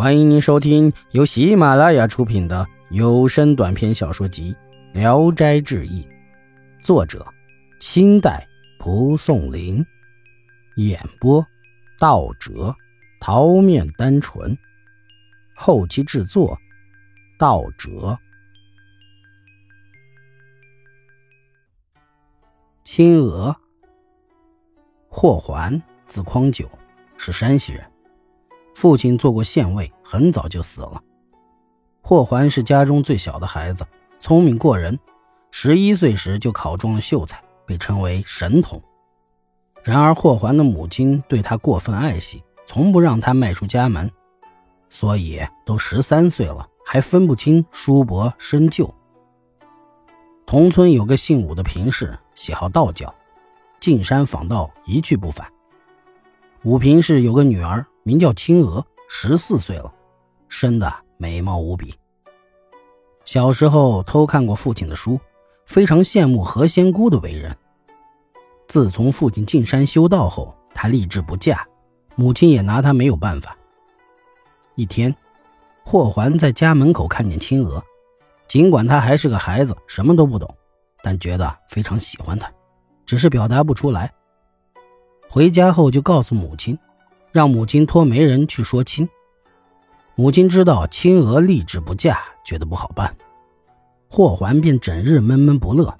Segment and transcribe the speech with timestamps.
[0.00, 4.56] 欢迎您收听由喜马拉雅出品的有声短篇小说集
[4.98, 6.02] 《聊斋志异》，
[6.82, 7.22] 作者：
[7.80, 8.48] 清代
[8.78, 9.84] 蒲松龄，
[10.76, 11.46] 演播：
[11.98, 12.74] 道哲、
[13.20, 14.56] 桃面单纯，
[15.54, 16.58] 后期制作：
[17.38, 18.18] 道哲。
[22.84, 23.54] 青娥，
[25.10, 26.66] 霍桓，字匡九，
[27.18, 27.84] 是山西人。
[28.74, 31.02] 父亲做过县尉，很早就死了。
[32.02, 33.86] 霍桓是家中最小的孩子，
[34.20, 34.98] 聪明过人，
[35.50, 38.82] 十一岁时就考中了秀才，被称为神童。
[39.82, 44.10] 然而霍桓的母亲对他过分爱惜，从不让他迈出家门，
[44.88, 48.92] 所以都十三岁了还分不清叔伯深旧。
[50.46, 53.14] 同村有个姓武的平氏，喜好道教，
[53.78, 55.46] 进山访道一去不返。
[56.62, 57.86] 武平氏有个女儿。
[58.10, 59.92] 名叫青娥，十四岁了，
[60.48, 61.94] 生的美貌无比。
[63.24, 65.16] 小时候偷看过父亲的书，
[65.64, 67.56] 非常羡慕何仙姑的为人。
[68.66, 71.64] 自从父亲进山修道后，她立志不嫁，
[72.16, 73.56] 母亲也拿她没有办法。
[74.74, 75.14] 一天，
[75.84, 77.80] 霍桓在家门口看见青娥，
[78.48, 80.52] 尽管他还是个孩子，什么都不懂，
[81.00, 82.50] 但觉得非常喜欢她，
[83.06, 84.12] 只是表达不出来。
[85.28, 86.76] 回家后就告诉母亲。
[87.32, 89.08] 让母亲托媒人去说亲。
[90.14, 93.16] 母亲知道青娥立志不嫁，觉得不好办，
[94.08, 95.96] 霍桓便整日闷闷不乐。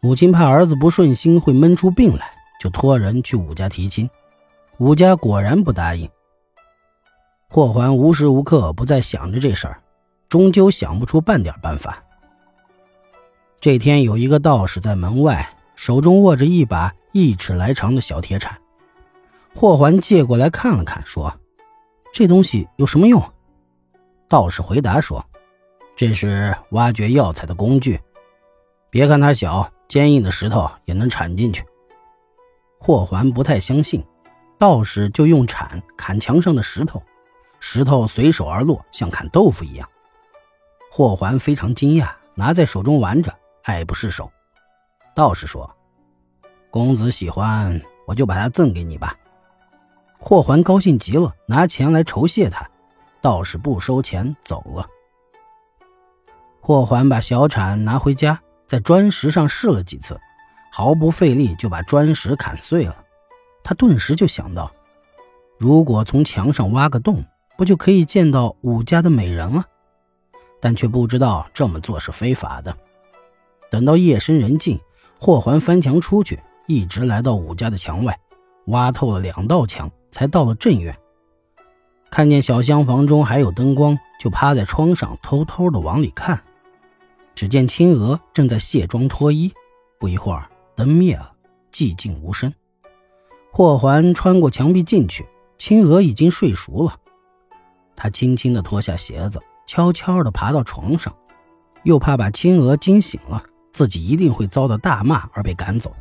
[0.00, 4.08] 母亲怕儿子不顺心会闷出病来，就托人去武家提亲。
[4.78, 6.08] 武家果然不答应。
[7.50, 9.80] 霍桓无时无刻不在想着这事儿，
[10.28, 12.02] 终究想不出半点办法。
[13.60, 18.56] 这天有一个道士在门外，手中握着一把一尺来长的小铁铲。
[19.58, 21.34] 霍桓借过来看了看，说
[22.14, 23.20] ：“这东西有什么用？”
[24.28, 25.20] 道士回答说
[25.98, 28.00] ：“这是挖掘药材的工具。
[28.88, 31.64] 别看它小，坚硬的石头也能铲进去。”
[32.78, 34.06] 霍桓不太相信，
[34.60, 37.02] 道士就用铲砍墙上的石头，
[37.58, 39.88] 石头随手而落，像砍豆腐一样。
[40.88, 43.34] 霍桓非常惊讶，拿在手中玩着，
[43.64, 44.30] 爱不释手。
[45.16, 45.68] 道士说
[46.70, 49.16] ：“公子喜欢，我就把它赠给你吧。”
[50.18, 52.68] 霍桓高兴极了，拿钱来酬谢他。
[53.20, 54.86] 道士不收钱走了。
[56.60, 60.20] 霍桓把小铲拿回家，在砖石上试了几次，
[60.70, 62.96] 毫不费力就把砖石砍碎了。
[63.64, 64.70] 他顿时就想到，
[65.58, 67.24] 如果从墙上挖个洞，
[67.56, 69.64] 不就可以见到武家的美人了？
[70.60, 72.76] 但却不知道这么做是非法的。
[73.70, 74.78] 等到夜深人静，
[75.18, 78.18] 霍桓翻墙出去，一直来到武家的墙外，
[78.66, 79.90] 挖透了两道墙。
[80.10, 80.96] 才到了正院，
[82.10, 86.42] 看见小厢房中还有灯光，就趴在窗上偷偷的往里看。
[87.34, 89.52] 只见青娥正在卸妆脱衣，
[89.98, 91.32] 不一会儿灯灭了，
[91.72, 92.52] 寂静无声。
[93.52, 95.26] 霍桓穿过墙壁进去，
[95.56, 96.96] 青娥已经睡熟了。
[97.94, 101.14] 他轻轻的脱下鞋子，悄悄的爬到床上，
[101.84, 103.42] 又怕把青娥惊醒了，
[103.72, 105.92] 自己一定会遭到大骂而被赶走，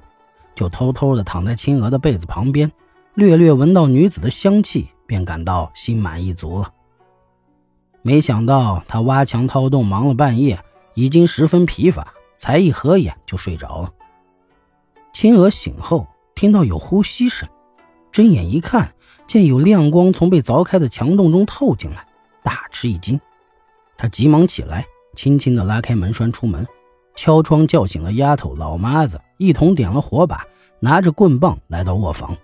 [0.56, 2.72] 就偷偷的躺在青娥的被子旁边。
[3.17, 6.72] 略略闻到女子的香气，便感到心满意足了。
[8.03, 10.63] 没想到他挖墙掏洞忙了半夜，
[10.94, 13.91] 已经十分疲乏，才一合眼就睡着了。
[15.13, 17.50] 青娥醒后听到有呼吸声，
[18.11, 18.94] 睁眼一看，
[19.25, 22.06] 见有亮光从被凿开的墙洞中透进来，
[22.44, 23.19] 大吃一惊。
[23.97, 24.85] 他急忙起来，
[25.16, 26.67] 轻轻地拉开门栓出门，
[27.16, 30.45] 敲窗叫醒了丫头老妈子，一同点了火把，
[30.79, 32.38] 拿着棍棒来到卧房。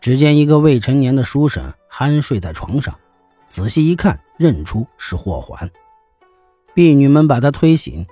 [0.00, 2.94] 只见一个未成年的书生酣睡在床上，
[3.48, 5.70] 仔细一看，认出是霍桓。
[6.74, 8.06] 婢女们把他推醒，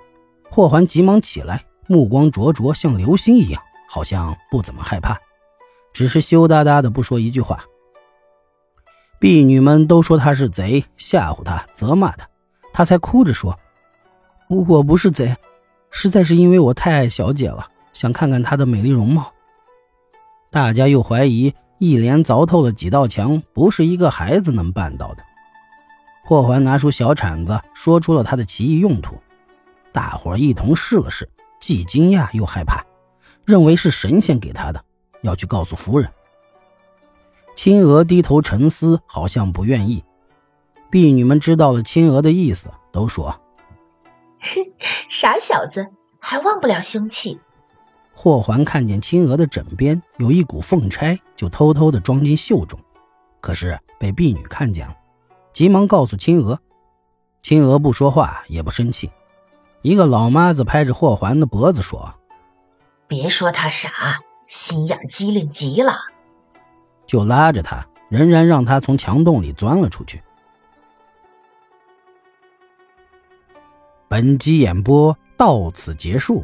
[0.49, 5.17] 霍桓急忙起来，目光灼灼，像流星一样，好像不怎么害怕，
[5.93, 7.63] 只是羞答答的不说一句话。
[9.19, 12.27] 婢女们都说他是贼，吓唬他，责骂他，
[12.73, 13.57] 他才哭着说
[14.49, 15.35] ：“我不是贼，
[15.89, 19.33] 实在是因为我太爱小姐了，想看看她的美丽容貌。”
[20.51, 21.53] 大家又怀疑。
[21.79, 25.23] 一连凿透了几道墙，不是一个孩子能办到的。
[26.23, 29.15] 霍桓拿出小铲子，说出了他的奇异用途。
[29.91, 31.29] 大伙一同试了试，
[31.59, 32.83] 既惊讶又害怕，
[33.45, 34.83] 认为是神仙给他的，
[35.21, 36.11] 要去告诉夫人。
[37.55, 40.03] 青娥低头沉思，好像不愿意。
[40.89, 43.39] 婢女们知道了青娥的意思，都说：
[45.09, 47.39] “傻小子，还忘不了凶器。”
[48.19, 52.79] 霍桓看见青娥的枕边有一股凤钗，就偷偷的装进袖中，
[53.39, 54.97] 可是被婢女看见了，
[55.53, 56.59] 急忙告诉青娥。
[57.43, 59.11] 青娥不说话，也不生气。
[59.83, 62.15] 一个老妈子拍着霍桓的脖子说
[63.05, 63.91] ：“别说他傻，
[64.47, 65.93] 心眼机灵极了。”
[67.05, 70.23] 就拉着他，仍然让他从墙洞里钻了出去。
[74.07, 76.43] 本集演播到此结束，